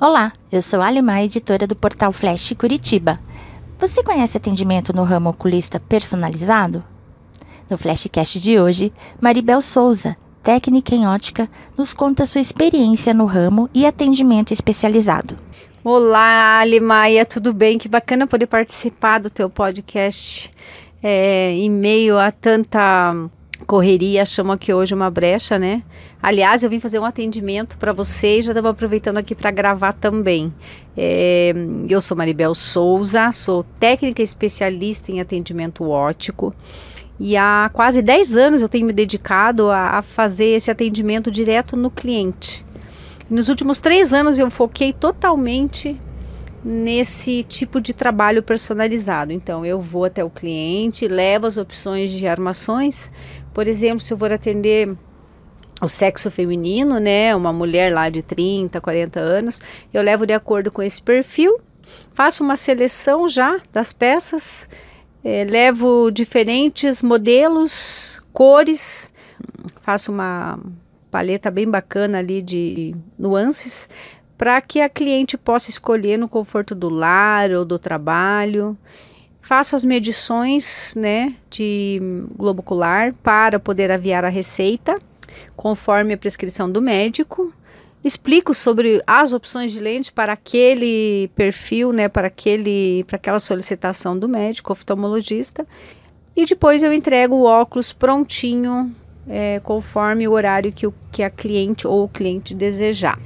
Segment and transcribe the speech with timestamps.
[0.00, 3.18] Olá, eu sou Alimar, editora do portal Flash Curitiba.
[3.80, 6.84] Você conhece atendimento no ramo oculista personalizado?
[7.68, 13.68] No Flashcast de hoje, Maribel Souza, técnica em ótica, nos conta sua experiência no ramo
[13.74, 15.36] e atendimento especializado.
[15.82, 17.76] Olá, Alimaia, tudo bem?
[17.76, 20.48] Que bacana poder participar do teu podcast
[21.02, 23.28] é, em meio a tanta
[23.66, 25.82] correria, chamo aqui hoje uma brecha, né?
[26.22, 30.52] Aliás, eu vim fazer um atendimento para vocês, já estava aproveitando aqui para gravar também.
[30.96, 31.52] É,
[31.88, 36.54] eu sou Maribel Souza, sou técnica especialista em atendimento ótico.
[37.20, 41.76] E há quase 10 anos eu tenho me dedicado a, a fazer esse atendimento direto
[41.76, 42.64] no cliente.
[43.28, 46.00] Nos últimos três anos eu foquei totalmente
[46.68, 49.32] nesse tipo de trabalho personalizado.
[49.32, 53.10] Então, eu vou até o cliente, levo as opções de armações.
[53.54, 54.94] Por exemplo, se eu for atender
[55.80, 59.62] o sexo feminino, né, uma mulher lá de 30, 40 anos,
[59.94, 61.56] eu levo de acordo com esse perfil,
[62.12, 64.68] faço uma seleção já das peças,
[65.24, 69.10] eh, levo diferentes modelos, cores,
[69.80, 70.58] faço uma
[71.10, 73.88] paleta bem bacana ali de nuances
[74.38, 78.78] para que a cliente possa escolher no conforto do lar ou do trabalho.
[79.40, 82.00] Faço as medições né, de
[82.36, 84.96] globo ocular para poder aviar a receita,
[85.56, 87.52] conforme a prescrição do médico.
[88.04, 94.16] Explico sobre as opções de lente para aquele perfil, né, para, aquele, para aquela solicitação
[94.16, 95.66] do médico oftalmologista.
[96.36, 98.94] E depois eu entrego o óculos prontinho,
[99.28, 103.18] é, conforme o horário que, o, que a cliente ou o cliente desejar.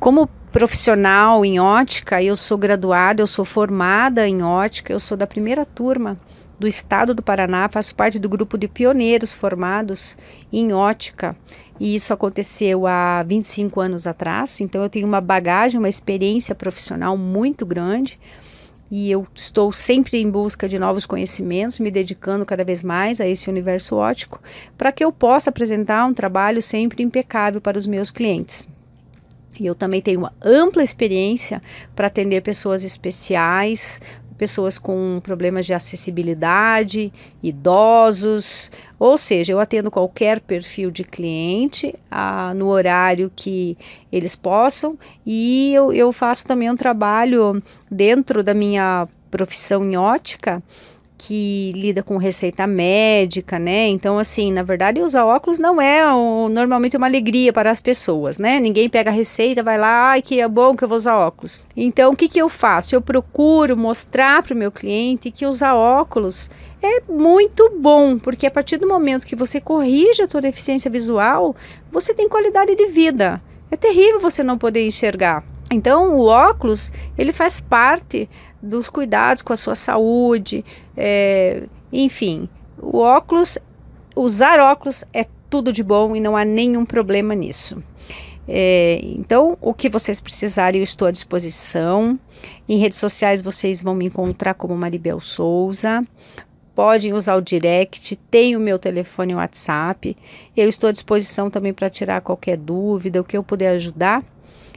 [0.00, 5.26] Como profissional em ótica, eu sou graduada, eu sou formada em ótica, eu sou da
[5.26, 6.18] primeira turma
[6.58, 10.16] do estado do Paraná, faço parte do grupo de pioneiros formados
[10.50, 11.36] em ótica.
[11.78, 17.14] E isso aconteceu há 25 anos atrás, então eu tenho uma bagagem, uma experiência profissional
[17.14, 18.18] muito grande
[18.90, 23.28] e eu estou sempre em busca de novos conhecimentos, me dedicando cada vez mais a
[23.28, 24.40] esse universo ótico,
[24.78, 28.66] para que eu possa apresentar um trabalho sempre impecável para os meus clientes.
[29.60, 31.60] E eu também tenho uma ampla experiência
[31.94, 34.00] para atender pessoas especiais,
[34.38, 37.12] pessoas com problemas de acessibilidade,
[37.42, 43.76] idosos, ou seja, eu atendo qualquer perfil de cliente ah, no horário que
[44.10, 44.98] eles possam.
[45.26, 50.62] E eu, eu faço também um trabalho dentro da minha profissão em ótica
[51.22, 53.88] que lida com receita médica, né?
[53.88, 56.02] Então, assim, na verdade, usar óculos não é
[56.50, 58.58] normalmente uma alegria para as pessoas, né?
[58.58, 61.62] Ninguém pega a receita, vai lá, ai, que é bom que eu vou usar óculos.
[61.76, 62.94] Então, o que, que eu faço?
[62.94, 66.48] Eu procuro mostrar para o meu cliente que usar óculos
[66.82, 71.54] é muito bom, porque a partir do momento que você corrige a tua deficiência visual,
[71.92, 73.42] você tem qualidade de vida.
[73.70, 75.44] É terrível você não poder enxergar.
[75.70, 78.28] Então, o óculos, ele faz parte
[78.62, 80.64] dos cuidados com a sua saúde,
[80.96, 81.62] é,
[81.92, 82.48] enfim,
[82.80, 83.58] o óculos,
[84.14, 87.82] usar óculos é tudo de bom e não há nenhum problema nisso.
[88.48, 92.18] É, então, o que vocês precisarem, eu estou à disposição.
[92.68, 96.04] Em redes sociais vocês vão me encontrar como Maribel Souza.
[96.74, 100.16] Podem usar o direct, tem o meu telefone e WhatsApp.
[100.56, 104.24] Eu estou à disposição também para tirar qualquer dúvida, o que eu puder ajudar.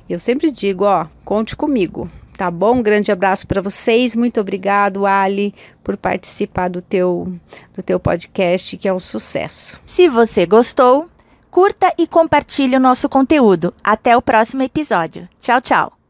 [0.10, 2.10] Eu sempre digo, ó, conte comigo.
[2.38, 2.78] Tá bom?
[2.78, 4.16] Um grande abraço para vocês.
[4.16, 7.32] Muito obrigado, Ali, por participar do teu,
[7.74, 9.80] do teu podcast, que é um sucesso.
[9.86, 11.08] Se você gostou,
[11.52, 13.74] curta e compartilhe o nosso conteúdo.
[13.84, 15.30] Até o próximo episódio.
[15.40, 16.03] Tchau, tchau.